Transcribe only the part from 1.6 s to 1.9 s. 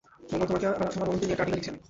আমি।